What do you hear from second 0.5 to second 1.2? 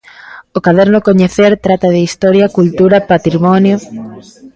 O caderno